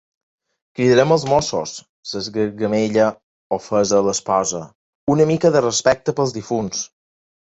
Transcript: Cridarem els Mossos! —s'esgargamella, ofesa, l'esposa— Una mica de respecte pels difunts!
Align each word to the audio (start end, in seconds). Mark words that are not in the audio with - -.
Cridarem 0.77 1.11
els 1.15 1.25
Mossos! 1.31 1.73
—s'esgargamella, 2.11 3.05
ofesa, 3.59 4.01
l'esposa— 4.07 4.63
Una 5.17 5.27
mica 5.35 5.51
de 5.57 5.65
respecte 5.67 6.17
pels 6.21 6.33
difunts! 6.39 6.83